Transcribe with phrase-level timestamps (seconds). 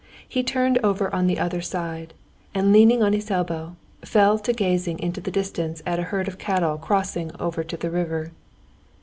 [0.27, 2.15] He turned over on the other side,
[2.55, 6.39] and leaning on his elbow, fell to gazing into the distance at a herd of
[6.39, 8.31] cattle crossing over to the river.